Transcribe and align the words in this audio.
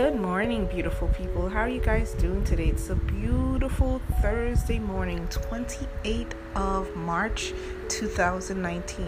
Good 0.00 0.16
morning, 0.16 0.64
beautiful 0.64 1.08
people. 1.08 1.50
How 1.50 1.60
are 1.60 1.68
you 1.68 1.78
guys 1.78 2.14
doing 2.14 2.42
today? 2.42 2.68
It's 2.68 2.88
a 2.88 2.94
beautiful 2.94 4.00
Thursday 4.22 4.78
morning, 4.78 5.28
28th 5.28 6.32
of 6.54 6.96
March 6.96 7.52
2019. 7.90 9.06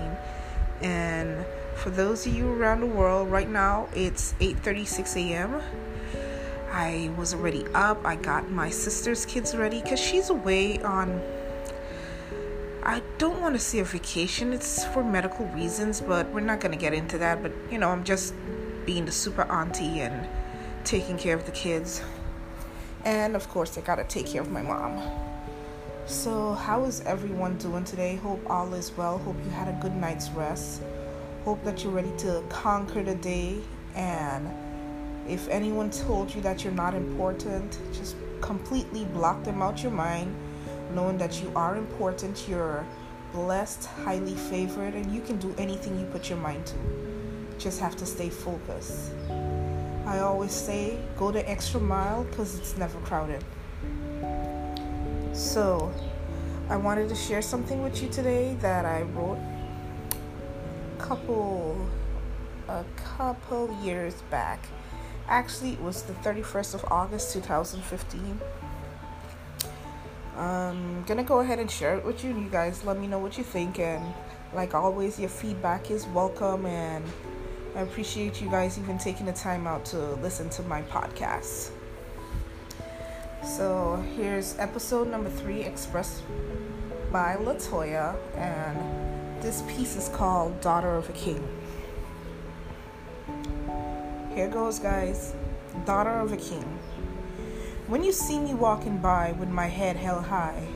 And 0.83 1.47
for 1.77 1.89
those 1.89 2.27
of 2.27 2.35
you 2.35 2.53
around 2.53 2.81
the 2.81 2.87
world, 2.89 3.31
right 3.31 3.49
now 3.49 3.89
it's 3.95 4.35
8:36 4.39 5.17
a.m. 5.17 5.63
I 6.71 7.11
was 7.17 7.33
already 7.33 7.65
up. 7.69 8.05
I 8.05 8.17
got 8.17 8.51
my 8.51 8.69
sister's 8.69 9.25
kids 9.25 9.57
ready 9.57 9.81
cuz 9.81 9.99
she's 9.99 10.29
away 10.29 10.79
on 10.83 11.23
I 12.83 13.01
don't 13.17 13.41
want 13.41 13.55
to 13.55 13.61
say 13.61 13.79
a 13.79 13.85
vacation. 13.85 14.53
It's 14.53 14.85
for 14.85 15.03
medical 15.03 15.47
reasons, 15.57 16.03
but 16.03 16.29
we're 16.35 16.49
not 16.53 16.61
going 16.61 16.73
to 16.79 16.83
get 16.87 16.93
into 16.93 17.17
that. 17.17 17.43
But, 17.43 17.53
you 17.71 17.79
know, 17.79 17.89
I'm 17.89 18.05
just 18.05 18.35
being 18.85 19.07
the 19.07 19.13
super 19.13 19.45
auntie 19.45 20.01
and 20.01 20.29
taking 20.85 21.19
care 21.19 21.37
of 21.37 21.45
the 21.45 21.53
kids. 21.53 22.03
And 23.05 23.35
of 23.35 23.49
course, 23.49 23.77
I 23.79 23.81
gotta 23.81 24.05
take 24.05 24.27
care 24.27 24.43
of 24.43 24.51
my 24.51 24.63
mom. 24.63 25.03
So, 26.07 26.55
how 26.55 26.85
is 26.85 27.01
everyone 27.03 27.59
doing 27.59 27.85
today? 27.85 28.17
Hope 28.17 28.43
all 28.51 28.75
is 28.75 28.93
well. 28.97 29.19
Hope 29.19 29.37
you 29.45 29.51
had 29.51 29.69
a 29.69 29.79
good 29.81 29.95
night's 29.95 30.31
rest. 30.31 30.83
Hope 31.45 31.63
that 31.65 31.83
you're 31.83 31.93
ready 31.93 32.13
to 32.19 32.43
conquer 32.49 33.03
the 33.03 33.15
day. 33.15 33.59
And 33.95 34.49
if 35.29 35.49
anyone 35.49 35.91
told 35.91 36.35
you 36.35 36.41
that 36.43 36.65
you're 36.65 36.73
not 36.73 36.95
important, 36.95 37.79
just 37.93 38.17
completely 38.41 39.05
block 39.07 39.45
them 39.45 39.63
out 39.63 39.83
your 39.83 39.93
mind, 39.93 40.35
knowing 40.95 41.19
that 41.19 41.41
you 41.41 41.53
are 41.55 41.77
important, 41.77 42.49
you're 42.49 42.85
blessed, 43.33 43.87
highly 44.05 44.35
favored, 44.35 44.95
and 44.95 45.15
you 45.15 45.21
can 45.21 45.39
do 45.39 45.55
anything 45.57 45.99
you 45.99 46.07
put 46.07 46.29
your 46.29 46.39
mind 46.39 46.67
to. 46.67 46.75
Just 47.59 47.81
have 47.81 47.97
to 47.97 48.07
stay 48.07 48.29
focused. 48.29 49.13
I 50.07 50.19
always 50.19 50.53
say 50.53 50.99
go 51.17 51.31
the 51.31 51.49
extra 51.49 51.81
mile 51.81 52.25
because 52.25 52.59
it's 52.59 52.77
never 52.77 52.99
crowded. 53.01 53.45
So, 55.33 55.93
I 56.69 56.77
wanted 56.77 57.09
to 57.09 57.15
share 57.15 57.43
something 57.43 57.83
with 57.83 58.03
you 58.03 58.09
today 58.09 58.57
that 58.61 58.85
I 58.85 59.03
wrote 59.03 59.39
a 60.99 61.03
couple 61.03 61.89
a 62.69 62.85
couple 63.17 63.77
years 63.83 64.15
back. 64.31 64.67
Actually, 65.29 65.73
it 65.73 65.81
was 65.81 66.03
the 66.03 66.15
31st 66.15 66.75
of 66.75 66.85
August 66.91 67.33
2015. 67.33 68.41
I'm 70.37 70.41
um, 70.41 71.05
gonna 71.07 71.25
go 71.25 71.41
ahead 71.41 71.59
and 71.59 71.71
share 71.71 71.97
it 71.97 72.05
with 72.05 72.25
you, 72.25 72.31
you 72.31 72.49
guys 72.49 72.85
let 72.85 72.99
me 72.99 73.07
know 73.07 73.19
what 73.19 73.37
you 73.39 73.45
think. 73.45 73.79
And 73.79 74.05
like 74.53 74.75
always, 74.75 75.21
your 75.21 75.29
feedback 75.29 75.91
is 75.91 76.07
welcome 76.07 76.67
and 76.67 77.05
I 77.75 77.81
appreciate 77.81 78.43
you 78.43 78.51
guys 78.51 78.79
even 78.79 78.99
taking 78.99 79.25
the 79.25 79.33
time 79.33 79.67
out 79.67 79.87
to 79.87 79.99
listen 80.17 80.51
to 80.51 80.63
my 80.65 80.83
podcast. 80.83 81.71
So 83.43 84.05
here's 84.15 84.59
episode 84.59 85.09
number 85.09 85.31
three, 85.31 85.63
expressed 85.63 86.23
by 87.11 87.37
Latoya, 87.37 88.15
and 88.37 89.43
this 89.43 89.63
piece 89.63 89.97
is 89.97 90.11
called 90.11 90.61
Daughter 90.61 90.95
of 90.97 91.09
a 91.09 91.13
King. 91.13 91.43
Here 94.35 94.49
goes, 94.49 94.79
guys. 94.79 95.35
Daughter 95.87 96.19
of 96.21 96.33
a 96.33 96.37
King. 96.37 96.79
When 97.87 98.05
you 98.05 98.13
see 98.13 98.39
me 98.39 98.53
walking 98.53 98.99
by 98.99 99.33
with 99.33 99.49
my 99.49 99.67
head 99.67 99.97
held 99.97 100.25
high, 100.25 100.67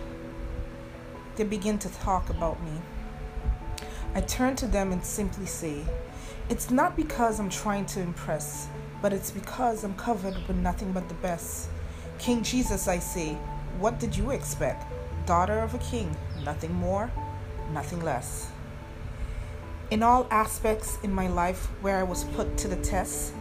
they 1.36 1.44
begin 1.44 1.78
to 1.80 1.90
talk 1.90 2.30
about 2.30 2.62
me. 2.62 2.72
I 4.14 4.22
turn 4.22 4.56
to 4.56 4.66
them 4.66 4.92
and 4.92 5.04
simply 5.04 5.44
say, 5.44 5.84
it's 6.48 6.70
not 6.70 6.94
because 6.94 7.40
I'm 7.40 7.50
trying 7.50 7.86
to 7.86 8.00
impress, 8.00 8.68
but 9.02 9.12
it's 9.12 9.32
because 9.32 9.82
I'm 9.82 9.94
covered 9.94 10.36
with 10.46 10.56
nothing 10.56 10.92
but 10.92 11.08
the 11.08 11.14
best. 11.14 11.68
King 12.18 12.44
Jesus, 12.44 12.86
I 12.86 13.00
say, 13.00 13.34
what 13.80 13.98
did 13.98 14.16
you 14.16 14.30
expect? 14.30 14.86
Daughter 15.26 15.58
of 15.58 15.74
a 15.74 15.78
king, 15.78 16.16
nothing 16.44 16.72
more, 16.72 17.10
nothing 17.72 18.00
less. 18.00 18.48
In 19.90 20.04
all 20.04 20.28
aspects 20.30 20.98
in 21.02 21.12
my 21.12 21.26
life 21.26 21.66
where 21.80 21.96
I 21.96 22.04
was 22.04 22.22
put 22.24 22.56
to 22.58 22.68
the 22.68 22.76
test, 22.76 23.34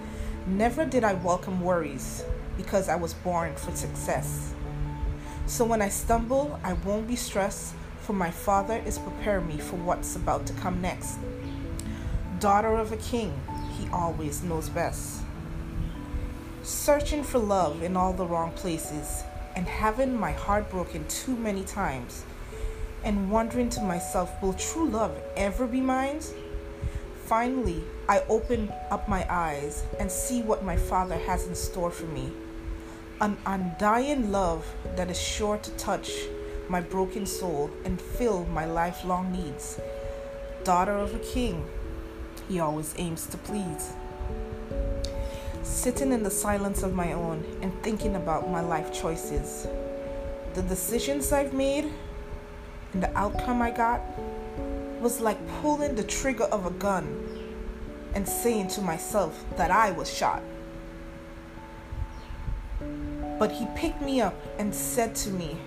never 0.48 0.84
did 0.84 1.04
I 1.04 1.14
welcome 1.14 1.62
worries 1.62 2.24
because 2.58 2.90
I 2.90 2.96
was 2.96 3.14
born 3.14 3.56
for 3.56 3.72
success. 3.76 4.56
So 5.46 5.64
when 5.64 5.82
I 5.82 5.90
stumble, 5.90 6.60
I 6.64 6.74
won't 6.74 7.08
be 7.08 7.16
stressed, 7.16 7.76
for 8.00 8.14
my 8.14 8.32
Father 8.32 8.82
is 8.84 8.98
preparing 8.98 9.48
me 9.48 9.60
for 9.60 9.76
what's 9.76 10.16
about 10.16 10.48
to 10.48 10.54
come 10.54 10.82
next 10.82 11.20
daughter 12.40 12.76
of 12.76 12.92
a 12.92 12.98
king, 12.98 13.34
he 13.78 13.88
always 13.90 14.44
knows 14.44 14.70
best. 14.70 15.22
Searching 16.64 17.24
for 17.24 17.40
love 17.40 17.84
in 17.84 17.96
all 17.96 18.14
the 18.14 18.26
wrong 18.26 18.52
places 18.54 19.24
and 19.56 19.68
having 19.68 20.18
my 20.18 20.32
heart 20.32 20.70
broken 20.70 21.08
too 21.08 21.36
many 21.36 21.64
times 21.64 22.26
and 23.04 23.30
wondering 23.30 23.70
to 23.70 23.82
myself, 23.82 24.42
will 24.42 24.54
true 24.54 24.90
love 24.90 25.16
ever 25.38 25.68
be 25.68 25.80
mine? 25.80 26.20
Finally, 27.26 27.84
I 28.10 28.22
open 28.28 28.72
up 28.92 29.08
my 29.08 29.26
eyes 29.32 29.84
and 30.00 30.12
see 30.12 30.42
what 30.42 30.64
my 30.64 30.76
Father 30.76 31.18
has 31.20 31.48
in 31.48 31.56
store 31.56 31.92
for 31.92 32.06
me. 32.06 32.32
An 33.22 33.38
undying 33.46 34.32
love 34.32 34.66
that 34.96 35.10
is 35.10 35.22
sure 35.22 35.58
to 35.58 35.72
touch 35.72 36.12
my 36.68 36.82
broken 36.82 37.26
soul 37.26 37.70
and 37.86 38.02
fill 38.02 38.46
my 38.46 38.66
lifelong 38.66 39.32
needs. 39.32 39.80
Daughter 40.64 40.98
of 40.98 41.14
a 41.16 41.20
king, 41.20 41.66
he 42.48 42.60
always 42.60 42.94
aims 42.98 43.26
to 43.28 43.38
please. 43.38 43.94
Sitting 45.64 46.12
in 46.12 46.24
the 46.24 46.30
silence 46.30 46.84
of 46.84 46.94
my 46.94 47.14
own 47.14 47.44
and 47.62 47.74
thinking 47.82 48.16
about 48.16 48.50
my 48.50 48.62
life 48.62 48.94
choices, 48.94 49.68
the 50.54 50.62
decisions 50.62 51.32
I've 51.32 51.54
made, 51.54 51.92
and 52.94 53.04
the 53.04 53.18
outcome 53.18 53.62
I 53.62 53.72
got 53.72 54.02
was 55.02 55.20
like 55.20 55.38
pulling 55.62 55.96
the 55.96 56.04
trigger 56.04 56.46
of 56.46 56.66
a 56.66 56.72
gun 56.72 57.06
and 58.14 58.28
saying 58.28 58.70
to 58.70 58.82
myself 58.82 59.44
that 59.58 59.70
I 59.70 59.92
was 59.92 60.12
shot. 60.12 60.42
But 63.38 63.52
he 63.52 63.68
picked 63.76 64.02
me 64.02 64.22
up 64.22 64.36
and 64.58 64.74
said 64.74 65.14
to 65.16 65.30
me, 65.30 65.58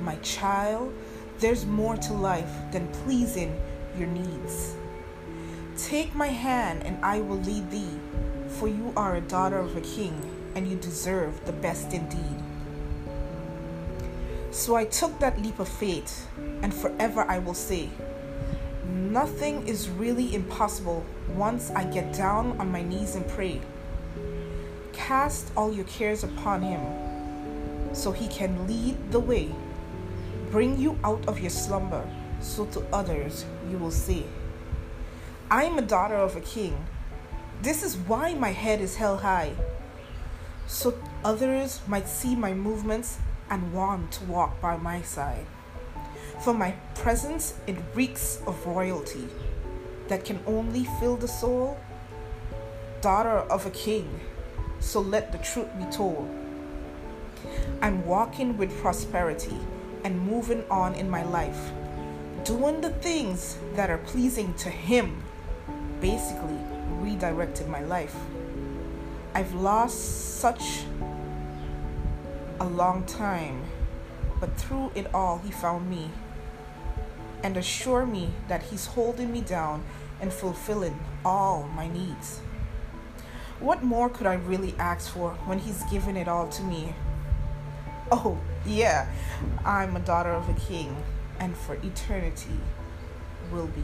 My 0.00 0.16
child, 0.16 0.94
there's 1.40 1.66
more 1.66 1.96
to 1.96 2.12
life 2.12 2.52
than 2.70 2.86
pleasing 2.88 3.60
your 3.98 4.08
needs. 4.08 4.76
Take 5.78 6.12
my 6.12 6.26
hand, 6.26 6.82
and 6.82 6.98
I 7.04 7.20
will 7.20 7.38
lead 7.38 7.70
thee, 7.70 8.00
for 8.48 8.66
you 8.66 8.92
are 8.96 9.14
a 9.14 9.20
daughter 9.20 9.58
of 9.58 9.76
a 9.76 9.80
king, 9.80 10.12
and 10.56 10.66
you 10.66 10.76
deserve 10.76 11.46
the 11.46 11.52
best 11.52 11.92
indeed. 11.92 12.42
So 14.50 14.74
I 14.74 14.86
took 14.86 15.20
that 15.20 15.40
leap 15.40 15.60
of 15.60 15.68
faith, 15.68 16.26
and 16.62 16.74
forever 16.74 17.24
I 17.28 17.38
will 17.38 17.54
say, 17.54 17.90
Nothing 18.88 19.68
is 19.68 19.88
really 19.88 20.34
impossible 20.34 21.06
once 21.36 21.70
I 21.70 21.84
get 21.84 22.12
down 22.12 22.58
on 22.58 22.72
my 22.72 22.82
knees 22.82 23.14
and 23.14 23.26
pray. 23.28 23.60
Cast 24.92 25.52
all 25.56 25.72
your 25.72 25.84
cares 25.84 26.24
upon 26.24 26.60
Him, 26.60 27.94
so 27.94 28.10
He 28.10 28.26
can 28.26 28.66
lead 28.66 29.12
the 29.12 29.20
way, 29.20 29.54
bring 30.50 30.76
you 30.76 30.98
out 31.04 31.24
of 31.28 31.38
your 31.38 31.50
slumber, 31.50 32.04
so 32.40 32.66
to 32.66 32.84
others 32.92 33.44
you 33.70 33.78
will 33.78 33.92
say, 33.92 34.24
I 35.50 35.64
am 35.64 35.78
a 35.78 35.82
daughter 35.82 36.14
of 36.14 36.36
a 36.36 36.42
king. 36.42 36.76
This 37.62 37.82
is 37.82 37.96
why 37.96 38.34
my 38.34 38.50
head 38.50 38.82
is 38.82 38.96
held 38.96 39.22
high, 39.22 39.54
so 40.66 40.92
others 41.24 41.80
might 41.86 42.06
see 42.06 42.36
my 42.36 42.52
movements 42.52 43.16
and 43.48 43.72
want 43.72 44.12
to 44.12 44.24
walk 44.24 44.60
by 44.60 44.76
my 44.76 45.00
side. 45.00 45.46
For 46.40 46.52
my 46.52 46.72
presence, 46.94 47.54
it 47.66 47.76
reeks 47.94 48.42
of 48.46 48.66
royalty 48.66 49.26
that 50.08 50.26
can 50.26 50.38
only 50.46 50.84
fill 51.00 51.16
the 51.16 51.26
soul. 51.26 51.80
Daughter 53.00 53.38
of 53.50 53.64
a 53.64 53.70
king, 53.70 54.20
so 54.80 55.00
let 55.00 55.32
the 55.32 55.38
truth 55.38 55.70
be 55.78 55.86
told. 55.86 56.28
I'm 57.80 58.04
walking 58.04 58.58
with 58.58 58.82
prosperity 58.82 59.56
and 60.04 60.20
moving 60.20 60.64
on 60.70 60.94
in 60.94 61.08
my 61.08 61.22
life, 61.22 61.70
doing 62.44 62.82
the 62.82 62.90
things 62.90 63.56
that 63.76 63.88
are 63.88 63.96
pleasing 63.96 64.52
to 64.54 64.68
Him 64.68 65.22
basically 66.00 66.58
redirected 67.00 67.68
my 67.68 67.82
life. 67.82 68.14
I've 69.34 69.54
lost 69.54 70.38
such 70.38 70.84
a 72.60 72.64
long 72.64 73.04
time, 73.04 73.62
but 74.40 74.56
through 74.56 74.92
it 74.94 75.12
all, 75.14 75.38
He 75.38 75.50
found 75.50 75.88
me 75.88 76.10
and 77.42 77.56
assured 77.56 78.08
me 78.08 78.30
that 78.48 78.64
He's 78.64 78.86
holding 78.86 79.32
me 79.32 79.40
down 79.40 79.84
and 80.20 80.32
fulfilling 80.32 80.98
all 81.24 81.68
my 81.74 81.88
needs. 81.88 82.40
What 83.60 83.82
more 83.82 84.08
could 84.08 84.26
I 84.26 84.34
really 84.34 84.74
ask 84.78 85.10
for 85.12 85.30
when 85.46 85.58
He's 85.58 85.82
given 85.84 86.16
it 86.16 86.28
all 86.28 86.48
to 86.48 86.62
me? 86.62 86.94
Oh, 88.10 88.38
yeah, 88.64 89.08
I'm 89.64 89.94
a 89.96 90.00
daughter 90.00 90.30
of 90.30 90.48
a 90.48 90.54
king, 90.60 90.96
and 91.38 91.56
for 91.56 91.74
eternity 91.74 92.58
will 93.52 93.66
be. 93.66 93.82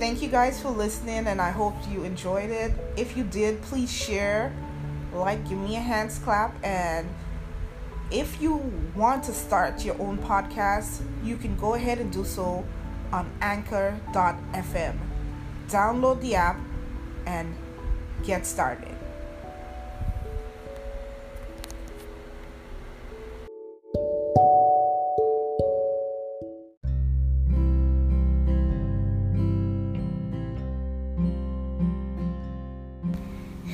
Thank 0.00 0.22
you 0.22 0.28
guys 0.28 0.58
for 0.62 0.70
listening, 0.70 1.26
and 1.26 1.42
I 1.42 1.50
hope 1.50 1.74
you 1.90 2.04
enjoyed 2.04 2.48
it. 2.48 2.72
If 2.96 3.18
you 3.18 3.24
did, 3.24 3.60
please 3.60 3.92
share, 3.92 4.50
like, 5.12 5.46
give 5.46 5.58
me 5.58 5.76
a 5.76 5.80
hands 5.80 6.18
clap, 6.18 6.56
and 6.64 7.06
if 8.10 8.40
you 8.40 8.54
want 8.96 9.24
to 9.24 9.34
start 9.34 9.84
your 9.84 10.00
own 10.00 10.16
podcast, 10.16 11.02
you 11.22 11.36
can 11.36 11.54
go 11.56 11.74
ahead 11.74 11.98
and 11.98 12.10
do 12.10 12.24
so 12.24 12.64
on 13.12 13.30
anchor.fm. 13.42 14.96
Download 15.68 16.18
the 16.22 16.34
app 16.34 16.58
and 17.26 17.54
get 18.24 18.46
started. 18.46 18.89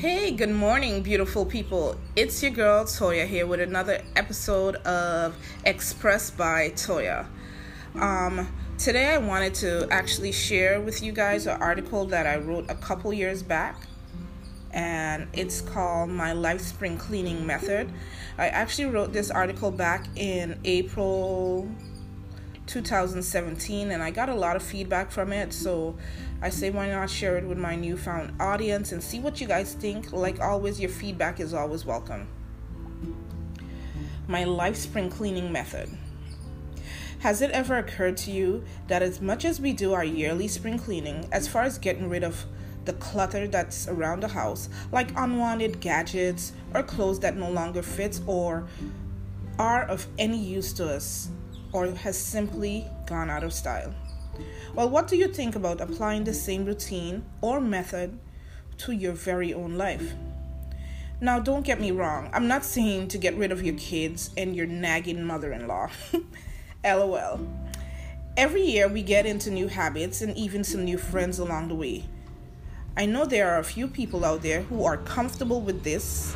Hey, 0.01 0.31
good 0.33 0.51
morning, 0.51 1.03
beautiful 1.03 1.47
people. 1.47 1.97
It's 2.17 2.43
your 2.43 2.53
girl 2.53 2.85
Toya 2.85 3.27
here 3.27 3.47
with 3.47 3.61
another 3.61 4.03
episode 4.15 4.77
of 4.85 5.35
Express 5.65 6.31
by 6.31 6.69
Toya. 6.73 7.25
Um, 7.95 8.47
today, 8.77 9.15
I 9.15 9.17
wanted 9.17 9.55
to 9.55 9.89
actually 9.91 10.33
share 10.33 10.83
with 10.83 11.03
you 11.03 11.13
guys 11.13 11.47
an 11.47 11.63
article 11.63 12.05
that 12.09 12.27
I 12.27 12.37
wrote 12.37 12.67
a 12.69 12.75
couple 12.75 13.11
years 13.15 13.43
back, 13.43 13.87
and 14.71 15.29
it's 15.33 15.63
called 15.63 16.11
My 16.11 16.35
Life 16.35 16.61
Spring 16.61 16.99
Cleaning 16.99 17.47
Method. 17.47 17.91
I 18.37 18.49
actually 18.49 18.91
wrote 18.91 19.15
this 19.15 19.31
article 19.31 19.71
back 19.71 20.09
in 20.15 20.61
April 20.67 21.71
2017 22.67 23.91
and 23.91 24.03
I 24.03 24.11
got 24.11 24.29
a 24.29 24.35
lot 24.35 24.57
of 24.57 24.63
feedback 24.63 25.11
from 25.11 25.33
it. 25.33 25.53
So 25.53 25.97
I 26.43 26.51
say, 26.51 26.71
why 26.71 26.89
not 26.89 27.09
share 27.09 27.37
it 27.39 27.45
with 27.45 27.59
my 27.59 27.77
newfound 27.77 28.41
audience 28.41 28.93
and 28.93 29.03
see 29.03 29.21
what 29.21 29.41
you 29.41 29.47
guys 29.47 29.75
think? 29.75 30.13
Like 30.13 30.41
always, 30.41 30.81
your 30.81 30.91
feedback 30.91 31.41
is 31.41 31.55
always 31.55 31.85
welcome. 31.85 32.29
My 34.29 34.45
life 34.45 34.77
spring 34.77 35.09
cleaning 35.09 35.53
method. 35.53 35.89
Has 37.21 37.41
it 37.41 37.51
ever 37.53 37.79
occurred 37.79 38.17
to 38.19 38.31
you 38.31 38.65
that 38.89 39.03
as 39.03 39.21
much 39.21 39.45
as 39.45 39.61
we 39.61 39.73
do 39.73 39.95
our 39.95 40.05
yearly 40.05 40.49
spring 40.49 40.79
cleaning, 40.79 41.27
as 41.33 41.49
far 41.49 41.63
as 41.63 41.79
getting 41.79 42.09
rid 42.09 42.23
of 42.23 42.45
the 42.85 42.93
clutter 42.95 43.49
that's 43.49 43.89
around 43.89 44.21
the 44.21 44.29
house, 44.29 44.69
like 44.93 45.11
unwanted 45.17 45.81
gadgets 45.81 46.53
or 46.75 46.83
clothes 46.83 47.21
that 47.21 47.37
no 47.37 47.51
longer 47.51 47.83
fit 47.83 48.21
or 48.27 48.69
are 49.59 49.85
of 49.85 50.07
any 50.19 50.39
use 50.39 50.73
to 50.75 50.89
us, 50.89 51.31
or 51.77 51.89
has 51.89 52.17
simply 52.17 52.89
gone 53.05 53.29
out 53.29 53.45
of 53.45 53.53
style. 53.53 53.93
Well, 54.75 54.89
what 54.89 55.09
do 55.09 55.17
you 55.17 55.29
think 55.29 55.55
about 55.55 55.83
applying 55.83 56.25
the 56.25 56.33
same 56.33 56.65
routine 56.65 57.27
or 57.43 57.61
method 57.61 58.19
to 58.79 58.93
your 58.93 59.13
very 59.13 59.53
own 59.53 59.77
life? 59.77 60.15
Now, 61.21 61.39
don't 61.39 61.67
get 61.67 61.79
me 61.79 61.91
wrong, 61.91 62.31
I'm 62.33 62.49
not 62.49 62.65
saying 62.65 63.09
to 63.09 63.19
get 63.19 63.37
rid 63.37 63.53
of 63.53 63.63
your 63.63 63.75
kids 63.77 64.31
and 64.39 64.57
your 64.57 64.67
nagging 64.67 65.23
mother 65.23 65.53
in 65.53 65.67
law. 65.67 65.91
LOL. 66.85 67.47
Every 68.39 68.63
year 68.63 68.89
we 68.89 69.03
get 69.03 69.27
into 69.27 69.51
new 69.51 69.69
habits 69.69 70.23
and 70.23 70.35
even 70.35 70.65
some 70.65 70.85
new 70.85 70.97
friends 70.97 71.39
along 71.39 71.69
the 71.69 71.75
way. 71.75 72.05
I 72.97 73.05
know 73.05 73.27
there 73.27 73.51
are 73.51 73.59
a 73.59 73.65
few 73.65 73.87
people 73.87 74.25
out 74.25 74.41
there 74.41 74.63
who 74.63 74.83
are 74.85 74.97
comfortable 74.97 75.61
with 75.61 75.85
this 75.85 76.35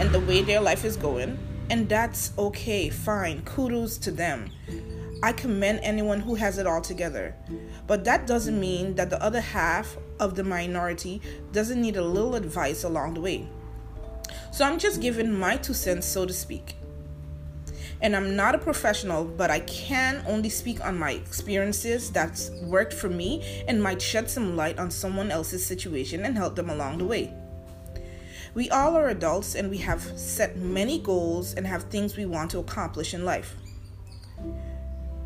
and 0.00 0.10
the 0.12 0.20
way 0.20 0.42
their 0.42 0.60
life 0.60 0.84
is 0.84 0.98
going, 0.98 1.38
and 1.70 1.88
that's 1.88 2.32
okay, 2.38 2.88
fine, 2.88 3.42
kudos 3.42 3.98
to 3.98 4.10
them. 4.10 4.50
I 5.22 5.32
commend 5.32 5.80
anyone 5.82 6.20
who 6.20 6.36
has 6.36 6.58
it 6.58 6.66
all 6.66 6.80
together. 6.80 7.34
But 7.86 8.04
that 8.04 8.26
doesn't 8.26 8.58
mean 8.58 8.94
that 8.94 9.10
the 9.10 9.22
other 9.22 9.40
half 9.40 9.96
of 10.20 10.34
the 10.34 10.44
minority 10.44 11.20
doesn't 11.52 11.80
need 11.80 11.96
a 11.96 12.04
little 12.04 12.36
advice 12.36 12.84
along 12.84 13.14
the 13.14 13.20
way. 13.20 13.48
So 14.52 14.64
I'm 14.64 14.78
just 14.78 15.00
giving 15.00 15.32
my 15.32 15.56
two 15.56 15.74
cents, 15.74 16.06
so 16.06 16.24
to 16.24 16.32
speak. 16.32 16.76
And 18.00 18.14
I'm 18.14 18.36
not 18.36 18.54
a 18.54 18.58
professional, 18.58 19.24
but 19.24 19.50
I 19.50 19.60
can 19.60 20.22
only 20.26 20.50
speak 20.50 20.84
on 20.84 20.96
my 20.96 21.12
experiences 21.12 22.10
that's 22.12 22.50
worked 22.62 22.92
for 22.92 23.08
me 23.08 23.64
and 23.66 23.82
might 23.82 24.00
shed 24.00 24.30
some 24.30 24.56
light 24.56 24.78
on 24.78 24.90
someone 24.90 25.32
else's 25.32 25.66
situation 25.66 26.24
and 26.24 26.36
help 26.36 26.54
them 26.54 26.70
along 26.70 26.98
the 26.98 27.04
way. 27.04 27.34
We 28.54 28.70
all 28.70 28.96
are 28.96 29.08
adults 29.08 29.54
and 29.54 29.70
we 29.70 29.78
have 29.78 30.02
set 30.18 30.56
many 30.56 30.98
goals 30.98 31.54
and 31.54 31.66
have 31.66 31.84
things 31.84 32.16
we 32.16 32.26
want 32.26 32.50
to 32.52 32.58
accomplish 32.58 33.14
in 33.14 33.24
life. 33.24 33.54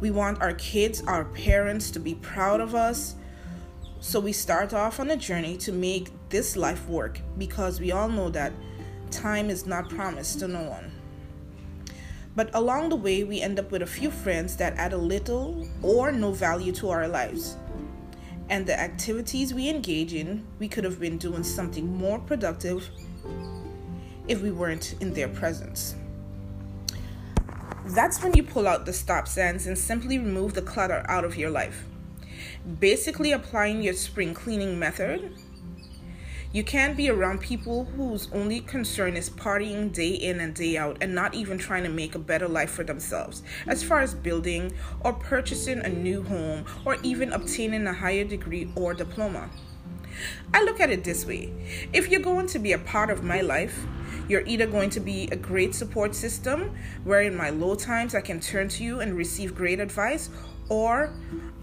We 0.01 0.11
want 0.11 0.43
our 0.43 0.55
kids, 0.55 1.03
our 1.07 1.25
parents 1.25 1.91
to 1.93 2.01
be 2.01 2.17
proud 2.17 2.61
of 2.61 2.75
us. 2.75 3.15
So 4.01 4.19
we 4.19 4.33
start 4.33 4.75
off 4.75 4.99
on 4.99 5.11
a 5.11 5.17
journey 5.17 5.57
to 5.59 5.73
make 5.73 6.11
this 6.29 6.57
life 6.57 6.89
work 6.89 7.21
because 7.39 7.81
we 7.81 7.93
all 7.93 8.09
know 8.09 8.29
that 8.31 8.53
time 9.13 9.49
is 9.49 9.67
not 9.67 9.89
promised 9.89 10.41
to 10.41 10.49
no 10.49 10.63
one. 10.63 10.91
But 12.35 12.51
along 12.55 12.89
the 12.89 12.97
way, 12.97 13.25
we 13.25 13.41
end 13.41 13.61
up 13.61 13.71
with 13.71 13.83
a 13.83 13.87
few 13.87 14.11
friends 14.11 14.57
that 14.57 14.77
add 14.77 14.93
a 14.93 14.99
little 14.99 15.69
or 15.83 16.11
no 16.11 16.33
value 16.33 16.73
to 16.73 16.89
our 16.89 17.07
lives. 17.07 17.57
And 18.49 18.67
the 18.67 18.79
activities 18.79 19.55
we 19.55 19.69
engage 19.69 20.15
in, 20.15 20.45
we 20.59 20.67
could 20.67 20.85
have 20.85 20.99
been 20.99 21.19
doing 21.19 21.45
something 21.45 21.97
more 21.97 22.19
productive 22.19 22.89
if 24.29 24.43
we 24.43 24.51
weren't 24.51 24.95
in 25.01 25.15
their 25.15 25.29
presence. 25.29 25.95
That's 27.87 28.23
when 28.23 28.35
you 28.35 28.45
pull 28.45 28.69
out 28.69 28.87
the 28.87 28.93
stop 28.93 29.27
signs 29.27 29.67
and 29.67 29.77
simply 29.77 30.19
remove 30.19 30.55
the 30.55 30.63
clutter 30.63 31.05
out 31.09 31.25
of 31.25 31.37
your 31.37 31.51
life. 31.51 31.85
Basically, 32.79 33.33
applying 33.33 33.83
your 33.83 33.95
spring 33.95 34.35
cleaning 34.35 34.79
method. 34.79 35.35
You 36.53 36.63
can't 36.63 36.97
be 36.97 37.09
around 37.09 37.41
people 37.41 37.87
whose 37.87 38.31
only 38.31 38.61
concern 38.61 39.17
is 39.17 39.31
partying 39.31 39.93
day 39.93 40.11
in 40.11 40.39
and 40.39 40.55
day 40.55 40.77
out 40.77 40.99
and 41.01 41.15
not 41.15 41.35
even 41.35 41.57
trying 41.59 41.83
to 41.83 41.89
make 41.89 42.15
a 42.15 42.19
better 42.19 42.47
life 42.47 42.71
for 42.71 42.85
themselves, 42.85 43.43
as 43.67 43.83
far 43.83 44.01
as 44.01 44.15
building 44.15 44.73
or 45.01 45.15
purchasing 45.15 45.81
a 45.81 45.89
new 45.89 46.23
home 46.23 46.67
or 46.85 46.99
even 47.03 47.33
obtaining 47.33 47.87
a 47.87 47.95
higher 47.95 48.25
degree 48.25 48.71
or 48.77 48.93
diploma. 48.93 49.49
I 50.53 50.63
look 50.63 50.79
at 50.79 50.91
it 50.91 51.05
this 51.05 51.25
way 51.25 51.53
if 51.93 52.11
you're 52.11 52.21
going 52.21 52.47
to 52.49 52.59
be 52.59 52.73
a 52.73 52.79
part 52.79 53.11
of 53.11 53.25
my 53.25 53.41
life, 53.41 53.87
you're 54.29 54.47
either 54.47 54.67
going 54.67 54.91
to 54.91 55.01
be 55.01 55.29
a 55.33 55.37
great 55.37 55.75
support 55.75 56.15
system 56.15 56.75
where 57.05 57.23
in 57.23 57.37
my 57.37 57.51
low 57.51 57.75
times 57.75 58.15
I 58.15 58.21
can 58.21 58.41
turn 58.41 58.69
to 58.71 58.85
you 58.85 59.01
and 59.01 59.17
receive 59.17 59.55
great 59.55 59.81
advice, 59.81 60.31
or 60.69 61.13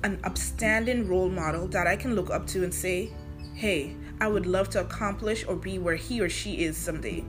an 0.03 0.19
upstanding 0.23 1.07
role 1.07 1.29
model 1.29 1.67
that 1.69 1.88
I 1.88 1.95
can 1.95 2.15
look 2.15 2.30
up 2.30 2.45
to 2.47 2.63
and 2.63 2.73
say, 2.73 3.11
hey, 3.56 3.95
I 4.21 4.28
would 4.28 4.45
love 4.45 4.69
to 4.71 4.81
accomplish 4.81 5.45
or 5.47 5.56
be 5.56 5.80
where 5.80 5.95
he 5.95 6.21
or 6.21 6.30
she 6.30 6.63
is 6.63 6.78
someday. 6.78 7.23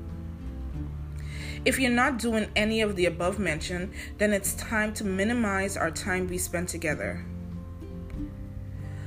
If 1.64 1.78
you're 1.78 1.90
not 1.90 2.18
doing 2.18 2.49
any 2.56 2.80
of 2.80 2.96
the 2.96 3.06
above 3.06 3.38
mentioned, 3.38 3.92
then 4.18 4.32
it's 4.32 4.54
time 4.54 4.94
to 4.94 5.04
minimize 5.04 5.76
our 5.76 5.90
time 5.90 6.26
we 6.26 6.38
spend 6.38 6.68
together. 6.68 7.25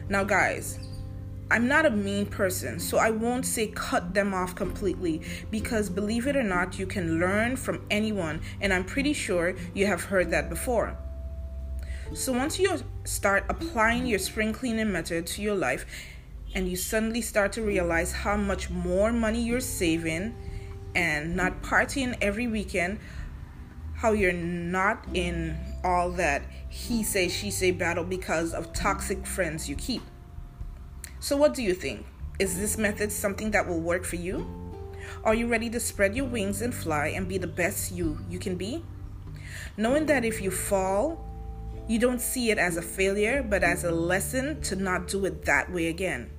Now, 0.08 0.24
guys, 0.24 0.80
I'm 1.52 1.68
not 1.68 1.86
a 1.86 1.92
mean 1.92 2.26
person, 2.26 2.80
so 2.80 2.98
I 2.98 3.12
won't 3.12 3.46
say 3.46 3.68
cut 3.68 4.14
them 4.14 4.34
off 4.34 4.56
completely 4.56 5.22
because 5.52 5.90
believe 5.90 6.28
it 6.28 6.36
or 6.36 6.44
not, 6.44 6.80
you 6.80 6.88
can 6.88 7.20
learn 7.20 7.58
from 7.58 7.86
anyone, 7.92 8.42
and 8.62 8.74
I'm 8.74 8.86
pretty 8.86 9.14
sure 9.14 9.56
you 9.74 9.86
have 9.86 10.06
heard 10.06 10.32
that 10.32 10.50
before. 10.50 10.98
So 12.14 12.32
once 12.32 12.60
you 12.60 12.80
start 13.06 13.46
applying 13.50 14.06
your 14.06 14.20
spring 14.20 14.54
cleaning 14.54 14.92
method 14.92 15.28
to 15.28 15.42
your 15.42 15.56
life, 15.56 15.86
and 16.56 16.70
you 16.70 16.76
suddenly 16.76 17.22
start 17.22 17.52
to 17.54 17.64
realize 17.64 18.12
how 18.12 18.38
much 18.38 18.70
more 18.70 19.12
money 19.12 19.42
you're 19.42 19.60
saving 19.60 20.36
and 20.96 21.36
not 21.36 21.64
partying 21.64 22.16
every 22.22 22.48
weekend, 22.48 23.00
how 23.96 24.12
you're 24.12 24.32
not 24.32 25.06
in 25.14 25.58
all 25.84 26.12
that 26.12 26.44
he 26.70 27.04
say, 27.04 27.28
she 27.28 27.50
say 27.50 27.72
battle 27.72 28.04
because 28.04 28.54
of 28.54 28.74
toxic 28.74 29.26
friends 29.26 29.68
you 29.68 29.76
keep. 29.76 30.02
So, 31.24 31.38
what 31.38 31.54
do 31.54 31.64
you 31.64 31.74
think? 31.74 32.06
Is 32.38 32.60
this 32.60 32.78
method 32.78 33.10
something 33.10 33.52
that 33.52 33.66
will 33.66 33.80
work 33.80 34.04
for 34.04 34.18
you? 34.18 34.46
Are 35.24 35.34
you 35.34 35.48
ready 35.48 35.70
to 35.70 35.80
spread 35.80 36.18
your 36.18 36.26
wings 36.26 36.62
and 36.62 36.76
fly 36.76 37.14
and 37.16 37.30
be 37.30 37.38
the 37.38 37.48
best 37.48 37.94
you 37.94 38.18
you 38.30 38.40
can 38.40 38.58
be? 38.58 38.84
Knowing 39.78 40.06
that 40.08 40.26
if 40.26 40.42
you 40.42 40.52
fall, 40.52 41.26
you 41.88 41.98
don't 41.98 42.20
see 42.20 42.52
it 42.52 42.58
as 42.58 42.76
a 42.76 42.82
failure, 42.82 43.42
but 43.42 43.64
as 43.64 43.86
a 43.86 43.92
lesson 43.92 44.60
to 44.64 44.76
not 44.76 45.08
do 45.08 45.24
it 45.24 45.46
that 45.46 45.72
way 45.72 45.88
again. 45.88 46.30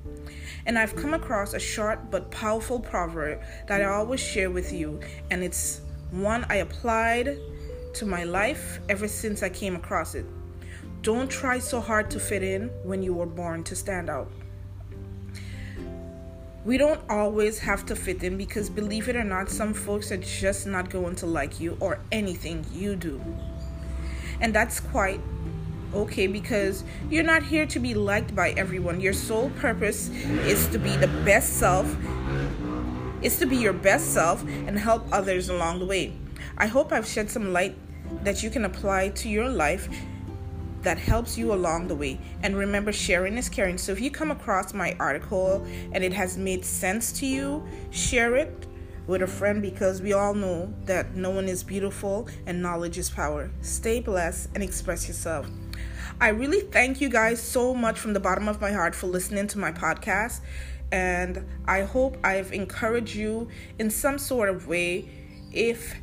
And 0.67 0.79
I've 0.79 0.95
come 0.95 1.15
across 1.15 1.55
a 1.55 1.59
short 1.59 2.11
but 2.11 2.31
powerful 2.31 2.79
proverb 2.79 3.41
that 3.69 3.81
I 3.81 3.87
always 3.87 4.21
share 4.21 4.51
with 4.51 4.71
you, 4.71 5.01
and 5.31 5.43
it's 5.43 5.81
one 6.11 6.45
I 6.51 6.57
applied 6.57 7.39
to 7.95 8.05
my 8.05 8.25
life 8.25 8.81
ever 8.91 9.09
since 9.09 9.43
I 9.43 9.49
came 9.49 9.77
across 9.77 10.15
it. 10.15 10.27
Don't 11.01 11.31
try 11.31 11.59
so 11.59 11.81
hard 11.81 12.11
to 12.11 12.21
fit 12.21 12.43
in 12.43 12.69
when 12.83 13.03
you 13.03 13.15
were 13.15 13.25
born 13.25 13.65
to 13.65 13.75
stand 13.75 14.11
out. 14.11 14.31
We 16.65 16.79
don't 16.79 17.03
always 17.11 17.59
have 17.59 17.85
to 17.87 17.97
fit 17.97 18.23
in 18.23 18.39
because, 18.39 18.71
believe 18.71 19.11
it 19.11 19.17
or 19.17 19.25
not, 19.25 19.51
some 19.51 19.75
folks 19.75 20.11
are 20.11 20.17
just 20.17 20.67
not 20.67 20.89
going 20.89 21.15
to 21.17 21.27
like 21.27 21.61
you 21.61 21.77
or 21.79 21.99
anything 22.11 22.65
you 22.73 22.97
do. 22.97 23.23
And 24.41 24.55
that's 24.55 24.81
quite 24.81 25.21
okay? 25.93 26.27
Because 26.27 26.83
you're 27.11 27.23
not 27.23 27.43
here 27.43 27.67
to 27.67 27.79
be 27.79 27.93
liked 27.93 28.35
by 28.35 28.53
everyone. 28.53 29.01
Your 29.01 29.13
sole 29.13 29.51
purpose 29.61 30.09
is 30.09 30.67
to 30.69 30.79
be 30.79 30.97
the 30.97 31.09
best 31.27 31.59
self, 31.59 31.95
is 33.21 33.39
to 33.41 33.47
be 33.47 33.59
your 33.59 33.75
best 33.75 34.15
self 34.15 34.43
and 34.43 34.79
help 34.79 35.07
others 35.13 35.51
along 35.51 35.81
the 35.81 35.87
way. 35.87 36.17
I 36.57 36.67
hope 36.67 36.93
I've 36.93 37.07
shed 37.07 37.31
some 37.31 37.53
light 37.53 37.77
that 38.23 38.43
you 38.43 38.49
can 38.49 38.65
apply 38.65 39.11
to 39.11 39.29
your 39.29 39.51
life 39.51 39.89
that 40.85 40.99
helps 40.99 41.37
you 41.37 41.53
along 41.53 41.89
the 41.89 41.95
way. 41.95 42.21
And 42.43 42.57
remember, 42.57 42.93
sharing 42.93 43.37
is 43.37 43.49
caring. 43.49 43.79
So 43.79 43.93
if 43.93 44.01
you 44.01 44.11
come 44.11 44.31
across 44.31 44.73
my 44.73 44.97
article 45.01 45.67
and 45.93 46.05
it 46.05 46.13
has 46.13 46.39
made 46.39 46.65
sense 46.65 47.13
to 47.21 47.27
you, 47.27 47.67
share 47.91 48.37
it 48.37 48.67
with 49.07 49.23
a 49.23 49.27
friend 49.27 49.61
because 49.61 50.01
we 50.01 50.13
all 50.13 50.35
know 50.35 50.73
that 50.85 51.15
no 51.15 51.31
one 51.31 51.49
is 51.49 51.63
beautiful 51.63 52.29
and 52.47 52.63
knowledge 52.63 52.97
is 52.97 53.11
power. 53.11 53.51
Stay 53.61 54.01
blessed 54.01 54.51
and 54.55 54.63
express 54.63 55.07
yourself. 55.09 55.47
I 56.21 56.29
really 56.29 56.61
thank 56.61 57.01
you 57.01 57.09
guys 57.09 57.43
so 57.43 57.75
much 57.75 57.99
from 57.99 58.13
the 58.13 58.21
bottom 58.21 58.49
of 58.49 58.61
my 58.61 58.73
heart 58.73 58.95
for 58.95 59.07
listening 59.09 59.47
to 59.49 59.59
my 59.59 59.73
podcast. 59.73 60.41
And 60.93 61.45
I 61.67 61.83
hope 61.83 62.19
I've 62.23 62.53
encouraged 62.53 63.17
you 63.17 63.49
in 63.79 63.91
some 63.91 64.19
sort 64.19 64.49
of 64.49 64.69
way. 64.69 65.09
If 65.53 65.97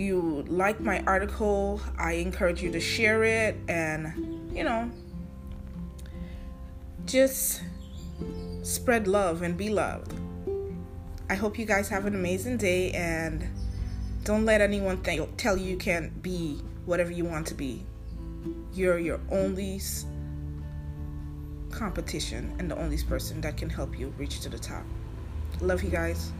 you 0.00 0.44
like 0.48 0.80
my 0.80 1.02
article, 1.06 1.80
I 1.98 2.14
encourage 2.14 2.62
you 2.62 2.72
to 2.72 2.80
share 2.80 3.22
it 3.22 3.56
and, 3.68 4.50
you 4.56 4.64
know, 4.64 4.90
just 7.06 7.62
spread 8.62 9.06
love 9.06 9.42
and 9.42 9.56
be 9.56 9.68
loved. 9.68 10.14
I 11.28 11.34
hope 11.34 11.58
you 11.58 11.66
guys 11.66 11.88
have 11.88 12.06
an 12.06 12.14
amazing 12.14 12.56
day 12.56 12.90
and 12.92 13.46
don't 14.24 14.44
let 14.44 14.60
anyone 14.60 15.02
th- 15.02 15.28
tell 15.36 15.56
you 15.56 15.64
you 15.64 15.76
can't 15.76 16.22
be 16.22 16.60
whatever 16.86 17.10
you 17.10 17.24
want 17.24 17.46
to 17.48 17.54
be. 17.54 17.84
You're 18.72 18.98
your 18.98 19.20
only 19.30 19.80
competition 21.70 22.54
and 22.58 22.70
the 22.70 22.76
only 22.76 22.98
person 23.02 23.40
that 23.42 23.56
can 23.56 23.70
help 23.70 23.98
you 23.98 24.12
reach 24.18 24.40
to 24.40 24.48
the 24.48 24.58
top. 24.58 24.84
Love 25.60 25.82
you 25.82 25.90
guys. 25.90 26.32